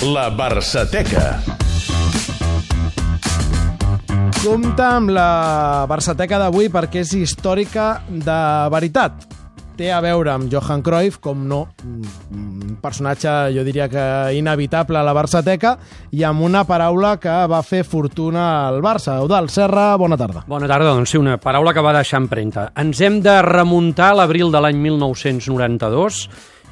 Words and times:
La 0.00 0.30
Barçateca. 0.32 1.42
Compte 4.40 4.80
amb 4.80 5.10
la 5.12 5.84
Barçateca 5.90 6.38
d'avui 6.40 6.70
perquè 6.72 7.02
és 7.04 7.10
històrica 7.18 7.98
de 8.08 8.36
veritat. 8.72 9.26
Té 9.76 9.90
a 9.92 9.98
veure 10.00 10.32
amb 10.32 10.48
Johan 10.48 10.80
Cruyff, 10.80 11.18
com 11.20 11.42
no, 11.48 11.58
un 11.84 12.78
personatge, 12.80 13.34
jo 13.52 13.64
diria 13.64 13.90
que 13.92 14.04
inevitable 14.38 14.96
a 14.96 15.04
la 15.04 15.12
Barçateca, 15.12 15.74
i 16.16 16.24
amb 16.24 16.46
una 16.48 16.64
paraula 16.64 17.18
que 17.20 17.34
va 17.52 17.60
fer 17.60 17.82
fortuna 17.84 18.46
al 18.70 18.80
Barça. 18.80 19.18
Eudal 19.20 19.50
Serra, 19.52 19.90
bona 20.00 20.16
tarda. 20.16 20.46
Bona 20.48 20.68
tarda, 20.68 20.94
doncs 20.94 21.12
sí, 21.12 21.20
una 21.20 21.36
paraula 21.36 21.76
que 21.76 21.84
va 21.84 21.92
deixar 21.98 22.22
empremta. 22.24 22.70
Ens 22.80 23.04
hem 23.04 23.20
de 23.20 23.36
remuntar 23.44 24.14
a 24.14 24.22
l'abril 24.22 24.48
de 24.48 24.64
l'any 24.64 24.80
1992, 24.80 26.24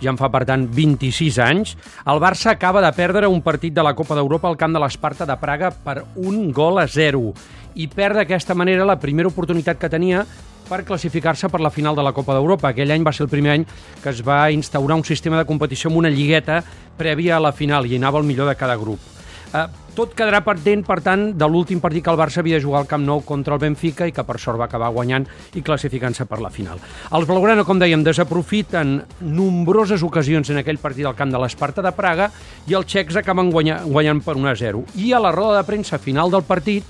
ja 0.03 0.13
en 0.13 0.19
fa, 0.19 0.31
per 0.33 0.45
tant, 0.49 0.67
26 0.71 1.39
anys. 1.43 1.75
El 2.07 2.21
Barça 2.23 2.53
acaba 2.53 2.83
de 2.85 2.93
perdre 2.97 3.31
un 3.31 3.43
partit 3.43 3.75
de 3.75 3.85
la 3.85 3.95
Copa 3.99 4.17
d'Europa 4.19 4.49
al 4.49 4.59
camp 4.61 4.75
de 4.75 4.83
l'Esparta 4.83 5.27
de 5.27 5.37
Praga 5.41 5.73
per 5.73 6.03
un 6.17 6.51
gol 6.53 6.79
a 6.79 6.87
zero 6.87 7.33
i 7.79 7.87
perd 7.89 8.19
d'aquesta 8.19 8.57
manera 8.59 8.87
la 8.87 8.99
primera 8.99 9.31
oportunitat 9.31 9.79
que 9.79 9.91
tenia 9.91 10.25
per 10.69 10.85
classificar-se 10.85 11.49
per 11.49 11.61
la 11.65 11.73
final 11.73 11.97
de 11.97 12.05
la 12.05 12.13
Copa 12.13 12.37
d'Europa. 12.37 12.73
Aquell 12.73 12.93
any 12.93 13.07
va 13.07 13.15
ser 13.17 13.25
el 13.27 13.33
primer 13.33 13.55
any 13.57 13.69
que 14.03 14.11
es 14.13 14.23
va 14.27 14.47
instaurar 14.53 14.99
un 14.99 15.07
sistema 15.07 15.39
de 15.39 15.47
competició 15.49 15.91
amb 15.91 16.03
una 16.03 16.13
lligueta 16.13 16.63
prèvia 16.99 17.39
a 17.39 17.45
la 17.45 17.55
final 17.57 17.87
i 17.87 17.97
anava 17.97 18.21
el 18.21 18.29
millor 18.29 18.51
de 18.51 18.59
cada 18.59 18.77
grup. 18.77 19.18
Eh, 19.49 19.67
tot 19.97 20.13
quedarà 20.15 20.43
pendent, 20.45 20.83
per 20.87 20.99
tant, 21.03 21.23
de 21.35 21.47
l'últim 21.49 21.81
partit 21.81 22.05
que 22.05 22.13
el 22.13 22.19
Barça 22.21 22.43
havia 22.43 22.59
de 22.59 22.63
jugar 22.63 22.83
al 22.83 22.89
Camp 22.91 23.03
Nou 23.07 23.23
contra 23.27 23.57
el 23.57 23.63
Benfica 23.63 24.07
i 24.07 24.13
que 24.13 24.23
per 24.23 24.37
sort 24.39 24.61
va 24.61 24.67
acabar 24.69 24.91
guanyant 24.95 25.25
i 25.57 25.63
classificant-se 25.65 26.27
per 26.29 26.39
la 26.45 26.53
final. 26.53 26.79
Els 27.17 27.27
Blaugrana, 27.27 27.65
com 27.65 27.81
dèiem, 27.81 28.05
desaprofiten 28.05 28.99
nombroses 29.25 30.05
ocasions 30.05 30.53
en 30.53 30.61
aquell 30.61 30.79
partit 30.79 31.09
al 31.09 31.17
camp 31.19 31.33
de 31.33 31.41
l'Esparta 31.41 31.83
de 31.83 31.95
Praga 31.97 32.29
i 32.69 32.77
els 32.77 32.87
xecs 32.93 33.17
acaben 33.19 33.51
guanyant, 33.51 33.89
guanyant 33.89 34.21
per 34.23 34.37
1 34.37 34.53
a 34.53 34.55
0. 34.61 34.85
I 35.01 35.15
a 35.17 35.23
la 35.25 35.33
roda 35.33 35.63
de 35.63 35.67
premsa 35.67 35.99
final 35.99 36.31
del 36.31 36.45
partit, 36.45 36.85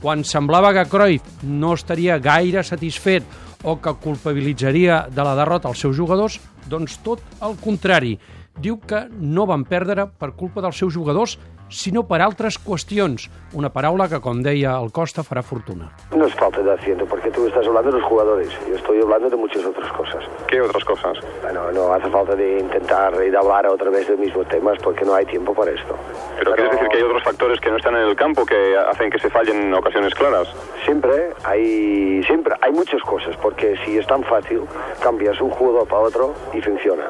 quan 0.00 0.22
semblava 0.24 0.72
que 0.76 0.86
Cruyff 0.88 1.42
no 1.42 1.74
estaria 1.74 2.20
gaire 2.22 2.62
satisfet 2.62 3.26
o 3.64 3.78
que 3.80 3.96
culpabilitzaria 4.00 5.06
de 5.10 5.24
la 5.24 5.34
derrota 5.34 5.68
els 5.72 5.80
seus 5.80 5.96
jugadors, 5.96 6.38
doncs 6.70 7.00
tot 7.02 7.20
el 7.42 7.58
contrari. 7.60 8.14
Diu 8.54 8.78
que 8.78 9.08
no 9.18 9.48
van 9.50 9.64
perdre 9.66 10.06
per 10.06 10.30
culpa 10.38 10.62
dels 10.62 10.78
seus 10.78 10.94
jugadors, 10.94 11.38
sinó 11.74 12.04
per 12.06 12.20
altres 12.22 12.58
qüestions. 12.62 13.26
Una 13.58 13.70
paraula 13.74 14.06
que, 14.08 14.20
com 14.22 14.42
deia 14.44 14.76
el 14.78 14.92
Costa, 14.94 15.24
farà 15.26 15.42
fortuna. 15.42 15.90
No 16.14 16.26
es 16.26 16.34
falta 16.38 16.62
de 16.62 16.72
acierto, 16.72 17.06
porque 17.06 17.30
tú 17.30 17.46
estás 17.46 17.66
hablando 17.66 17.90
de 17.90 17.98
los 17.98 18.08
jugadores. 18.08 18.48
Yo 18.68 18.76
estoy 18.76 19.00
hablando 19.02 19.30
de 19.30 19.36
muchas 19.36 19.64
otras 19.64 19.90
cosas. 19.92 20.24
¿Qué 20.46 20.60
otras 20.60 20.84
cosas? 20.84 21.18
Bueno, 21.42 21.72
no 21.72 21.92
hace 21.92 22.08
falta 22.10 22.36
de 22.36 22.58
intentar 22.60 23.14
y 23.26 23.30
de 23.30 23.36
hablar 23.36 23.66
otra 23.66 23.90
vez 23.90 24.08
de 24.08 24.16
mismos 24.16 24.46
temas 24.48 24.78
porque 24.82 25.04
no 25.04 25.14
hay 25.14 25.26
tiempo 25.26 25.54
para 25.54 25.72
esto. 25.72 25.96
¿Pero, 26.38 26.54
quieres 26.54 26.72
decir 26.72 26.88
que 26.88 26.96
hay 26.98 27.02
otros 27.02 27.22
factores 27.24 27.60
que 27.60 27.70
no 27.70 27.76
están 27.76 27.96
en 27.96 28.08
el 28.08 28.16
campo 28.16 28.46
que 28.46 28.76
hacen 28.76 29.10
que 29.10 29.18
se 29.18 29.30
fallen 29.30 29.62
en 29.62 29.74
ocasiones 29.74 30.14
claras? 30.14 30.48
Siempre 30.84 31.32
hay, 31.44 32.22
siempre 32.24 32.54
hay 32.60 32.72
muchas 32.72 33.02
cosas, 33.02 33.36
porque 33.38 33.76
si 33.84 33.98
es 33.98 34.06
tan 34.06 34.22
fácil, 34.24 34.62
cambias 35.02 35.40
un 35.40 35.50
jugador 35.50 35.88
para 35.88 36.02
otro 36.02 36.34
y 36.52 36.60
funciona. 36.60 37.04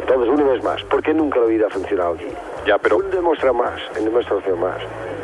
Entonces, 0.00 0.28
una 0.28 0.44
vez 0.52 0.62
más, 0.64 0.82
¿por 0.84 1.02
qué 1.02 1.12
nunca 1.14 1.38
la 1.40 1.46
vida 1.46 1.66
ha 1.66 1.70
funcionado 1.70 2.14
aquí? 2.14 2.26
Ya, 2.66 2.78
pero 2.78 3.00
Él 3.00 3.10
demuestra 3.10 3.52
más, 3.52 3.80
demostración 3.94 4.60
más. 4.60 4.76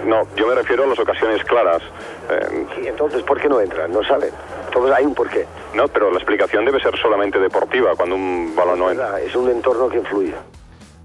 no, 0.04 0.22
yo 0.36 0.46
me 0.46 0.54
refiero 0.54 0.84
a 0.84 0.86
las 0.86 0.98
ocasiones 0.98 1.42
claras. 1.44 1.82
Eh, 2.30 2.66
Y 2.82 2.86
entonces, 2.88 3.22
¿por 3.22 3.40
qué 3.40 3.48
no 3.48 3.60
entran? 3.60 3.92
No 3.92 4.02
saben. 4.04 4.30
Entonces 4.66 4.94
hay 4.96 5.04
un 5.04 5.14
porqué. 5.14 5.46
no, 5.74 5.88
pero 5.88 6.10
la 6.10 6.16
explicación 6.18 6.64
debe 6.64 6.80
ser 6.80 6.96
solamente 6.98 7.38
deportiva 7.38 7.94
cuando 7.96 8.14
un 8.16 8.54
balón 8.54 8.78
no 8.78 8.90
entra. 8.90 9.20
Es 9.20 9.34
un 9.34 9.48
entorno 9.50 9.88
que 9.88 9.98
influye. 9.98 10.34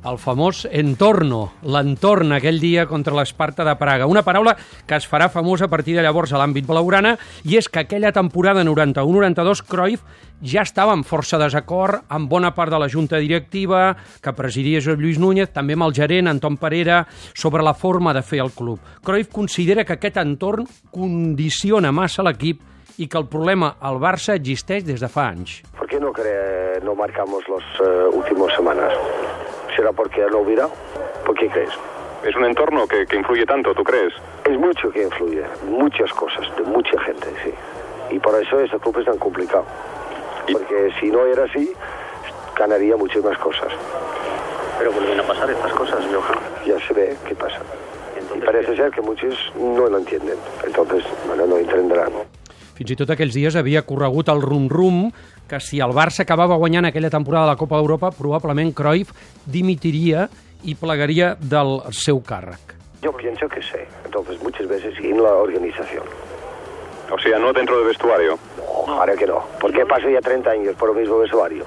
El 0.04 0.18
famós 0.18 0.64
entorno, 0.72 1.52
l'entorn 1.62 2.32
aquell 2.34 2.58
dia 2.60 2.88
contra 2.90 3.14
l'Esparta 3.14 3.62
de 3.68 3.76
Praga. 3.78 4.08
Una 4.10 4.24
paraula 4.26 4.56
que 4.88 4.96
es 4.98 5.06
farà 5.08 5.28
famosa 5.30 5.68
a 5.68 5.70
partir 5.70 5.94
de 5.96 6.02
llavors 6.02 6.34
a 6.34 6.40
l'àmbit 6.42 6.66
blaugrana 6.66 7.16
i 7.46 7.58
és 7.60 7.70
que 7.70 7.84
aquella 7.84 8.12
temporada 8.12 8.64
91-92 8.66 9.62
Cruyff 9.70 10.02
ja 10.42 10.64
estava 10.66 10.96
en 10.98 11.04
força 11.06 11.38
desacord 11.38 12.02
amb 12.10 12.26
bona 12.32 12.50
part 12.58 12.74
de 12.74 12.80
la 12.82 12.90
junta 12.90 13.20
directiva 13.22 13.96
que 14.24 14.34
presidia 14.34 14.82
Josep 14.82 15.00
Lluís 15.04 15.20
Núñez, 15.22 15.52
també 15.54 15.78
amb 15.78 15.86
el 15.86 15.94
gerent 15.94 16.32
Anton 16.32 16.58
Parera, 16.58 17.04
sobre 17.36 17.62
la 17.62 17.76
forma 17.78 18.14
de 18.18 18.24
fer 18.26 18.42
el 18.42 18.50
club. 18.58 18.80
Cruyff 19.06 19.30
considera 19.30 19.86
que 19.86 19.94
aquest 20.00 20.18
entorn 20.18 20.66
condiciona 20.90 21.92
massa 21.94 22.26
l'equip 22.26 22.66
i 22.98 23.06
que 23.08 23.18
el 23.22 23.30
problema 23.30 23.76
al 23.80 24.02
Barça 24.02 24.34
existeix 24.34 24.84
des 24.84 25.00
de 25.00 25.08
fa 25.10 25.30
anys. 25.30 25.62
¿Por 25.78 25.88
qué 25.88 26.00
no, 26.00 26.10
cre- 26.12 26.82
no 26.84 26.96
marcamos 26.96 27.44
las 27.48 28.16
últimas 28.16 28.54
semanas? 28.56 28.94
¿Será 29.76 29.92
porque 29.92 30.22
no 30.30 30.40
hubiera? 30.40 30.68
¿Por 31.26 31.36
qué 31.36 31.48
crees? 31.50 31.70
Es 32.24 32.36
un 32.36 32.46
entorno 32.46 32.86
que, 32.88 33.06
que 33.08 33.16
influye 33.16 33.46
tanto, 33.46 33.74
¿tú 33.74 33.84
crees? 33.84 34.14
Es 34.46 34.58
mucho 34.58 34.92
que 34.92 35.04
influye, 35.04 35.44
muchas 35.68 36.12
cosas, 36.14 36.46
de 36.56 36.64
mucha 36.64 37.00
gente, 37.02 37.28
sí. 37.44 37.54
Y 38.12 38.20
por 38.20 38.40
eso 38.42 38.60
este 38.60 38.78
club 38.80 38.98
es 39.00 39.06
tan 39.06 39.18
complicado. 39.18 39.66
Y- 40.48 40.54
Porque 40.54 40.94
si 41.00 41.10
no 41.10 41.26
era 41.26 41.46
así, 41.46 41.74
ganaría 42.58 42.96
muchas 42.98 43.24
más 43.24 43.38
cosas. 43.38 43.72
Pero 44.78 44.92
vuelven 44.92 45.20
a 45.20 45.24
pasar 45.24 45.50
estas 45.50 45.72
cosas, 45.74 46.00
Johan. 46.12 46.40
Ya 46.66 46.80
se 46.88 46.94
ve 46.94 47.18
qué 47.28 47.36
pasa. 47.36 47.60
Y 48.16 48.20
Entonces, 48.20 48.46
parece 48.46 48.76
ser 48.76 48.92
que 48.92 49.02
muchos 49.02 49.52
no 49.56 49.88
lo 49.88 49.98
entienden. 49.98 50.38
Entonces, 50.66 51.04
bueno, 51.28 51.46
no 51.48 51.58
entenderán. 51.58 52.12
Fins 52.82 52.96
i 52.96 52.96
tot 52.98 53.12
aquells 53.14 53.36
dies 53.38 53.54
havia 53.54 53.84
corregut 53.86 54.32
el 54.32 54.40
rum-rum 54.42 55.12
que 55.46 55.60
si 55.62 55.78
el 55.86 55.92
Barça 55.94 56.24
acabava 56.24 56.56
guanyant 56.58 56.88
aquella 56.88 57.12
temporada 57.14 57.46
de 57.46 57.52
la 57.52 57.60
Copa 57.60 57.78
d'Europa, 57.78 58.10
probablement 58.10 58.72
Cruyff 58.74 59.12
dimitiria 59.46 60.24
i 60.66 60.74
plegaria 60.74 61.36
del 61.38 61.76
seu 61.94 62.24
càrrec. 62.26 62.74
Yo 63.04 63.14
pienso 63.14 63.48
que 63.50 63.62
sí. 63.62 63.86
Entonces, 64.04 64.42
muchas 64.42 64.68
veces 64.68 64.98
en 64.98 65.22
la 65.22 65.30
organización. 65.30 66.10
O 67.12 67.20
sea, 67.20 67.38
no 67.38 67.54
dentro 67.54 67.78
del 67.78 67.86
vestuario. 67.86 68.40
No, 68.58 68.94
ahora 68.94 69.14
que 69.14 69.28
no. 69.28 69.46
¿Por 69.60 69.72
qué 69.72 69.86
paso 69.86 70.10
ya 70.10 70.20
30 70.20 70.50
años 70.50 70.76
por 70.76 70.90
el 70.90 70.96
mismo 70.96 71.20
vestuario? 71.20 71.66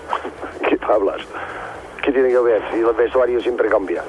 ¿Qué 0.66 0.78
hablas? 0.88 1.20
¿Qué 2.02 2.10
tiene 2.10 2.30
que 2.30 2.38
ver 2.38 2.62
si 2.72 2.78
el 2.78 2.94
vestuario 2.94 3.38
siempre 3.42 3.68
cambia? 3.68 4.02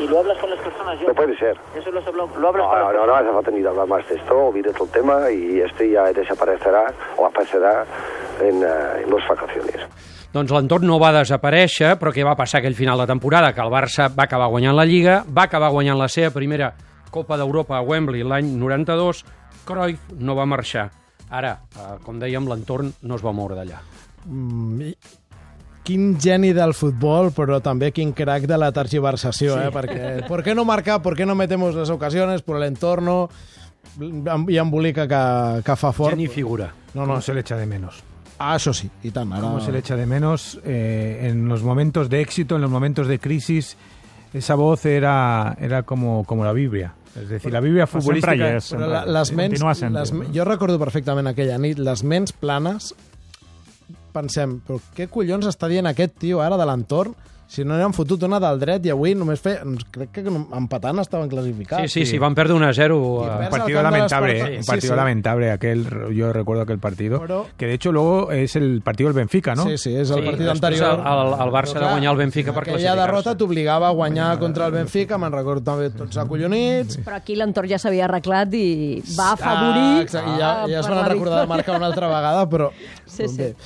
¿Y 0.00 0.08
lo 0.08 0.18
hablas 0.20 0.38
con 0.38 0.50
las 0.50 0.58
personas, 0.60 0.96
No 0.96 1.02
Johan? 1.04 1.14
puede 1.16 1.36
ser. 1.38 1.56
Eso 1.76 1.90
lo 1.90 2.00
has 2.00 2.06
hablado. 2.06 2.28
¿Lo 2.38 2.48
hablas 2.48 2.64
No, 2.66 2.70
con 2.70 2.78
no, 2.80 2.84
las 2.86 2.94
no, 2.94 3.06
no 3.06 3.14
hace 3.14 3.32
falta 3.32 3.50
ni 3.50 3.66
hablar 3.66 3.86
más 3.86 4.08
de 4.08 4.14
esto, 4.16 4.38
olvídate 4.46 4.82
el 4.82 4.88
tema 4.90 5.30
y 5.30 5.60
este 5.60 5.90
ya 5.90 6.04
desaparecerá 6.12 6.92
o 7.16 7.26
aparecerá 7.26 7.84
en, 8.40 8.62
eh, 8.62 9.02
en 9.04 9.10
las 9.14 9.28
vacaciones. 9.28 9.76
Doncs 10.32 10.52
l'entorn 10.54 10.86
no 10.86 11.00
va 11.02 11.10
desaparèixer, 11.10 11.96
però 11.98 12.12
què 12.14 12.22
va 12.22 12.36
passar 12.38 12.60
aquell 12.60 12.76
final 12.78 13.00
de 13.02 13.06
temporada? 13.10 13.50
Que 13.52 13.60
el 13.64 13.72
Barça 13.72 14.06
va 14.14 14.28
acabar 14.28 14.46
guanyant 14.52 14.76
la 14.78 14.84
Lliga, 14.86 15.24
va 15.26 15.48
acabar 15.48 15.72
guanyant 15.74 15.98
la 15.98 16.06
seva 16.08 16.30
primera 16.30 16.68
Copa 17.10 17.34
d'Europa 17.36 17.74
a 17.76 17.82
Wembley 17.82 18.22
l'any 18.22 18.52
92, 18.56 19.24
Cruyff 19.66 20.12
no 20.22 20.36
va 20.38 20.46
marxar. 20.46 20.86
Ara, 21.30 21.56
eh, 21.74 21.96
com 22.06 22.20
dèiem, 22.22 22.46
l'entorn 22.46 22.92
no 23.02 23.18
es 23.18 23.24
va 23.26 23.32
moure 23.34 23.58
d'allà. 23.58 23.82
Mm, 24.26 24.92
Quin 25.82 26.18
geni 26.20 26.52
del 26.52 26.74
futbol, 26.76 27.30
però 27.32 27.60
també 27.64 27.88
quin 27.90 28.12
crack 28.12 28.44
de 28.46 28.58
la 28.60 28.68
tergiversació, 28.72 29.54
sí. 29.56 29.62
eh? 29.66 29.70
Perquè, 29.72 30.26
¿por 30.28 30.42
qué 30.44 30.54
no 30.54 30.64
marcar? 30.68 31.00
¿Por 31.02 31.16
qué 31.16 31.24
no 31.26 31.34
metemos 31.34 31.74
las 31.74 31.88
ocasiones? 31.90 32.42
Por 32.42 32.58
el 32.58 32.64
entorno 32.68 33.28
i 34.00 34.58
embolica 34.60 35.06
que, 35.08 35.62
que 35.64 35.76
fa 35.76 35.90
fort. 35.92 36.12
Geni 36.14 36.28
figura. 36.28 36.68
No, 36.94 37.06
No 37.06 37.14
no, 37.14 37.20
se 37.20 37.32
le 37.34 37.40
echa 37.40 37.56
de 37.56 37.66
menos. 37.66 38.02
ah, 38.40 38.54
això 38.56 38.72
sí, 38.72 38.88
i 39.04 39.10
tant. 39.10 39.32
Ara... 39.32 39.42
¿Cómo 39.42 39.60
se 39.60 39.72
le 39.72 39.78
echa 39.80 39.96
de 39.96 40.06
menos 40.06 40.58
eh, 40.64 41.28
en 41.28 41.48
los 41.48 41.62
momentos 41.62 42.08
de 42.08 42.20
éxito, 42.22 42.56
en 42.56 42.62
los 42.62 42.70
momentos 42.70 43.06
de 43.08 43.18
crisis? 43.18 43.76
Esa 44.32 44.54
voz 44.54 44.86
era, 44.86 45.56
era 45.60 45.82
como, 45.82 46.24
como 46.24 46.44
la 46.44 46.52
Biblia. 46.52 46.94
Es 47.16 47.28
decir, 47.28 47.52
la 47.52 47.60
Biblia 47.60 47.86
Pues 47.86 48.04
futbolística... 48.04 48.30
sempre 48.32 48.52
hi 48.52 48.56
és, 48.56 48.64
sempre. 48.64 48.86
la, 48.88 49.04
les 49.04 49.32
ments, 49.32 49.60
les, 49.90 50.12
no? 50.12 50.24
jo 50.32 50.44
recordo 50.46 50.78
perfectament 50.78 51.26
aquella 51.26 51.58
nit, 51.58 51.78
les 51.82 52.04
ments 52.06 52.32
planes, 52.32 52.94
pensem, 54.12 54.60
però 54.66 54.78
què 54.96 55.08
collons 55.08 55.46
està 55.46 55.68
dient 55.68 55.86
aquest 55.86 56.18
tio 56.18 56.40
ara 56.44 56.56
de 56.60 56.66
l'entorn 56.66 57.14
si 57.50 57.64
no 57.66 57.74
n'han 57.74 57.90
fotut 57.90 58.22
una 58.22 58.38
del 58.38 58.60
dret 58.60 58.84
i 58.86 58.92
avui 58.94 59.10
només 59.18 59.40
fe... 59.42 59.56
crec 59.90 60.12
que 60.14 60.22
empatant 60.30 61.00
estaven 61.02 61.26
classificats. 61.28 61.82
Sí, 61.90 62.04
sí, 62.04 62.12
sí, 62.12 62.18
van 62.22 62.32
perdre 62.32 62.54
1 62.54 62.68
a 62.68 62.72
0. 62.72 62.94
I 62.94 63.26
eh, 63.26 63.46
Un 63.46 63.50
partido 63.50 63.78
de 63.78 63.82
lamentable. 63.82 64.38
¿eh? 64.38 64.56
un 64.58 64.62
Sí, 64.62 64.68
partido 64.70 64.92
sí. 64.92 64.96
lamentable 64.96 65.50
aquel, 65.50 66.14
yo 66.14 66.32
recuerdo 66.32 66.62
aquel 66.62 66.78
partido, 66.78 67.18
Pero- 67.18 67.48
que 67.58 67.66
de 67.66 67.74
hecho 67.74 67.90
luego 67.90 68.30
es 68.30 68.54
el 68.54 68.82
partido 68.82 69.08
del 69.08 69.16
Benfica, 69.16 69.56
¿no? 69.56 69.64
Sí, 69.64 69.78
sí, 69.78 69.96
és 69.96 70.08
el 70.10 70.20
Sí, 70.22 70.26
partit 70.30 70.46
anterior. 70.46 70.94
el- 70.94 71.00
el- 71.00 71.40
el 71.42 71.50
Barça 71.50 71.74
Però, 71.74 71.80
de 71.80 71.90
guanyar 71.90 72.12
el 72.12 72.18
Benfica 72.18 72.52
per 72.52 72.62
Aquella 72.62 72.76
classificar-se. 72.76 73.00
derrota 73.02 73.36
t'obligava 73.36 73.88
a 73.88 73.90
guanyar 73.98 74.38
contra 74.38 74.66
el 74.66 74.72
Benfica, 74.72 75.18
me'n 75.18 75.32
recordo 75.32 75.62
també 75.72 75.90
tots 75.90 76.16
acollonits. 76.22 77.00
Però 77.02 77.16
aquí 77.16 77.34
l'entorn 77.34 77.68
ja 77.68 77.78
s'havia 77.82 78.04
arreglat 78.06 78.54
i 78.54 79.02
va 79.18 79.32
afavorir... 79.32 79.98
Ah, 79.98 80.02
exacte, 80.02 80.30
i 80.30 80.38
ja, 80.38 80.54
ja 80.68 80.78
es 80.78 80.88
van 80.88 81.04
recordar 81.08 81.40
de 81.40 81.46
marcar 81.48 81.74
una 81.82 81.86
altra 81.86 82.06
vegada, 82.06 82.48
però... 82.48 82.70
Sí, 83.06 83.26
sí. 83.26 83.36
bé, 83.38 83.56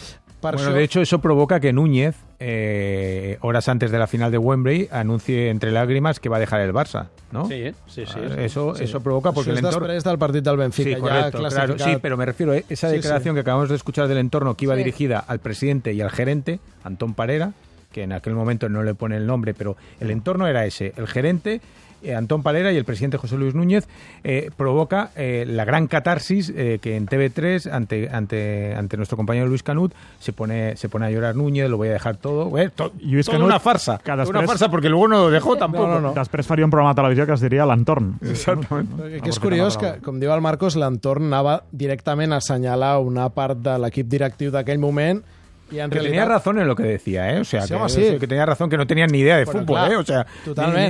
Bueno, 0.52 0.72
de 0.72 0.84
hecho 0.84 1.00
eso 1.00 1.20
provoca 1.20 1.58
que 1.60 1.72
Núñez, 1.72 2.14
eh, 2.38 3.38
horas 3.40 3.68
antes 3.68 3.90
de 3.90 3.98
la 3.98 4.06
final 4.06 4.30
de 4.30 4.38
Wembley, 4.38 4.88
anuncie 4.92 5.48
entre 5.50 5.70
lágrimas 5.72 6.20
que 6.20 6.28
va 6.28 6.36
a 6.36 6.40
dejar 6.40 6.60
el 6.60 6.72
Barça, 6.72 7.08
¿no? 7.32 7.46
Sí, 7.48 7.72
sí, 7.86 8.04
sí. 8.06 8.18
Ah, 8.20 8.40
Eso, 8.42 8.74
eso 8.76 9.00
provoca 9.00 9.32
porque 9.32 9.50
el 9.52 9.58
entorno... 9.58 9.86
després 9.88 10.04
del 10.04 10.18
partit 10.18 10.44
del 10.44 10.56
Benfica, 10.56 10.90
Sí, 10.96 11.00
correcto, 11.00 11.38
claro. 11.38 11.78
Sí, 11.78 11.96
pero 12.02 12.16
me 12.16 12.26
refiero 12.26 12.52
a 12.52 12.56
esa 12.68 12.88
Sí, 12.90 12.96
declaración 12.96 13.34
sí. 13.34 13.36
que 13.36 13.40
acabamos 13.40 13.68
de 13.68 13.76
escuchar 13.76 14.08
del 14.08 14.18
entorno 14.18 14.54
que 14.56 14.64
iba 14.66 14.74
Sí. 14.74 14.78
dirigida 14.78 15.18
al 15.18 15.38
presidente 15.38 15.92
y 15.92 16.00
al 16.00 16.10
gerente, 16.10 16.60
Antón 16.82 17.14
Parera, 17.14 17.52
que 17.94 18.02
en 18.02 18.12
aquel 18.12 18.34
momento 18.34 18.68
no 18.68 18.82
le 18.82 18.94
pone 18.94 19.16
el 19.16 19.24
nombre, 19.26 19.54
pero 19.54 19.76
el 20.00 20.10
entorno 20.10 20.48
era 20.48 20.66
ese. 20.66 20.92
El 20.96 21.06
gerente, 21.06 21.60
eh, 22.02 22.14
Antón 22.14 22.42
Palera 22.42 22.70
y 22.70 22.76
el 22.76 22.84
presidente 22.84 23.16
José 23.16 23.36
Luis 23.38 23.54
Núñez 23.54 23.88
eh, 24.24 24.50
provoca 24.54 25.08
eh, 25.16 25.46
la 25.48 25.64
gran 25.64 25.86
catarsis 25.86 26.52
eh, 26.54 26.78
que 26.82 26.96
en 26.96 27.06
TV3 27.06 27.70
ante, 27.72 28.10
ante, 28.10 28.74
ante 28.74 28.96
nuestro 28.98 29.16
compañero 29.16 29.46
Luis 29.46 29.62
Canut 29.62 29.94
se 30.18 30.34
pone, 30.34 30.76
se 30.76 30.90
pone 30.90 31.06
a 31.06 31.10
llorar 31.10 31.34
Núñez, 31.34 31.70
lo 31.70 31.78
voy 31.78 31.88
a 31.88 31.92
dejar 31.92 32.18
todo. 32.18 32.50
Bueno, 32.50 32.70
to- 32.76 32.92
Lluís 32.98 33.24
toda 33.24 33.38
Canut, 33.38 33.48
una 33.48 33.58
farsa. 33.60 33.98
que 34.04 34.10
Una 34.12 34.24
després- 34.24 34.46
farsa 34.46 34.68
porque 34.70 34.90
luego 34.90 35.08
no 35.08 35.16
lo 35.18 35.30
dejó 35.30 35.56
tampoco. 35.56 35.86
No, 35.86 35.94
no, 35.94 36.08
no. 36.08 36.14
Després 36.14 36.44
faria 36.46 36.66
un 36.66 36.70
programa 36.70 36.92
de 36.92 36.96
televisió 37.00 37.24
que 37.26 37.32
es 37.32 37.40
diria 37.40 37.64
L'entorn. 37.64 38.18
Exactament. 38.22 38.90
Que, 39.00 39.20
que 39.22 39.30
és 39.30 39.38
curiós 39.40 39.78
que, 39.80 39.94
com 40.04 40.20
diu 40.20 40.34
el 40.34 40.42
Marcos, 40.44 40.76
l'entorn 40.76 41.30
anava 41.32 41.62
directament 41.72 42.34
a 42.34 42.42
assenyalar 42.42 42.98
una 43.00 43.30
part 43.32 43.56
de 43.64 43.78
l'equip 43.80 44.10
directiu 44.12 44.52
d'aquell 44.52 44.78
moment 44.82 45.22
en 45.78 45.90
Que 45.90 45.98
tenía 46.00 46.24
razón 46.24 46.58
en 46.58 46.66
lo 46.68 46.76
que 46.76 46.84
decía, 46.84 47.32
¿eh? 47.34 47.40
O 47.40 47.44
sea, 47.44 47.62
que, 48.20 48.26
tenía 48.26 48.46
razón 48.46 48.70
que 48.70 48.76
no 48.76 48.86
tenían 48.86 49.10
ni 49.10 49.18
idea 49.18 49.36
de 49.38 49.44
Bueno, 49.44 49.60
fútbol, 49.60 49.76
claro, 49.76 49.92
¿eh? 49.92 49.96
O 49.96 50.04
sea. 50.04 50.26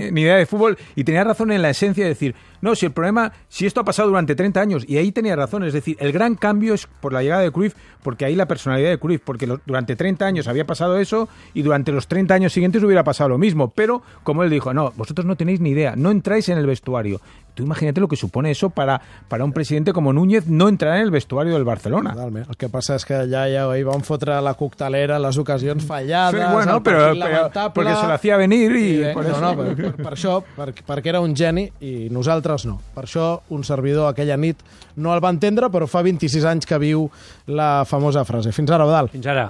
Ni, 0.01 0.11
ni 0.11 0.21
idea 0.23 0.37
de 0.37 0.47
fútbol. 0.47 0.77
Y 0.97 1.05
tenía 1.05 1.25
razón 1.25 1.51
en 1.53 1.63
la 1.63 1.71
esencia 1.71 2.05
de 2.05 2.11
decir, 2.11 2.35
no, 2.61 2.75
si 2.75 2.87
el 2.87 2.93
problema, 2.93 3.33
si 3.49 3.67
esto 3.67 3.81
ha 3.81 3.85
pasado 3.85 4.09
durante 4.09 4.35
30 4.35 4.61
años, 4.61 4.85
y 4.89 4.97
ahí 4.97 5.13
tenía 5.13 5.37
razón, 5.37 5.65
es 5.65 5.73
decir, 5.73 5.97
el 6.01 6.13
gran 6.13 6.35
cambio 6.35 6.75
es 6.75 6.87
por 7.01 7.13
la 7.13 7.23
llegada 7.23 7.43
de 7.43 7.51
Cruyff, 7.51 7.75
porque 8.03 8.25
ahí 8.25 8.35
la 8.35 8.47
personalidad 8.47 8.91
de 8.91 8.99
Cruyff, 8.99 9.21
porque 9.25 9.47
lo- 9.47 9.61
durante 9.67 9.97
30 9.97 10.27
años 10.27 10.49
había 10.49 10.67
pasado 10.67 10.99
eso 10.99 11.29
y 11.53 11.63
durante 11.63 11.93
los 11.93 12.07
30 12.09 12.35
años 12.35 12.53
siguientes 12.53 12.83
hubiera 12.83 13.05
pasado 13.05 13.31
lo 13.31 13.39
mismo. 13.39 13.71
Pero, 13.75 14.03
como 14.23 14.43
él 14.45 14.51
dijo, 14.51 14.73
no, 14.75 14.93
vosotros 14.97 15.27
no 15.27 15.37
tenéis 15.37 15.61
ni 15.61 15.71
idea, 15.71 15.95
no 15.97 16.11
entráis 16.11 16.49
en 16.49 16.59
el 16.59 16.67
vestuario. 16.67 17.21
Tú 17.55 17.63
imagínate 17.63 18.01
lo 18.01 18.09
que 18.09 18.17
supone 18.17 18.51
eso 18.51 18.71
para, 18.71 19.01
para 19.29 19.45
un 19.45 19.53
presidente 19.53 19.93
como 19.93 20.13
Núñez 20.13 20.47
no 20.49 20.69
entrar 20.69 20.97
en 20.97 21.03
el 21.03 21.11
vestuario 21.11 21.55
del 21.55 21.65
Barcelona. 21.65 22.13
Totalment. 22.13 22.49
El 22.51 22.57
que 22.57 22.69
passa 22.69 22.97
és 22.99 23.05
que 23.07 23.21
ja, 23.31 23.45
ja 23.47 23.65
hi 23.79 23.85
van 23.87 24.03
fotre 24.03 24.35
la 24.43 24.55
coctelera, 24.59 25.21
les 25.23 25.39
ocasions 25.39 25.87
fallades... 25.87 26.41
Sí, 26.43 26.53
bueno, 26.53 26.77
el 26.77 26.83
pero- 26.83 27.15
lamentable, 27.15 27.71
porque 27.75 27.95
se 27.95 28.07
lo 28.07 28.13
hacía 28.13 28.37
venir 28.37 28.75
y 28.75 28.99
bé, 28.99 29.13
por 29.15 29.25
no, 29.25 29.31
eso. 29.31 29.41
no, 29.41 29.57
per, 29.57 29.77
per, 29.77 29.93
per 29.95 30.13
això, 30.17 30.41
per, 30.57 30.73
perquè 30.75 31.15
era 31.15 31.21
un 31.23 31.37
geni 31.37 31.69
i 31.81 32.09
nosaltres 32.11 32.67
no. 32.67 32.81
Per 32.95 33.05
això 33.07 33.29
un 33.55 33.63
servidor 33.63 34.11
aquella 34.11 34.37
nit 34.37 34.59
no 34.97 35.15
el 35.15 35.23
va 35.23 35.31
entendre, 35.31 35.71
però 35.71 35.87
fa 35.91 36.03
26 36.07 36.45
anys 36.47 36.67
que 36.67 36.79
viu 36.79 37.07
la 37.47 37.85
famosa 37.87 38.25
frase. 38.25 38.53
Fins 38.55 38.71
ara, 38.71 38.85
Eudal. 38.87 39.09
Fins 39.15 39.27
ara. 39.31 39.49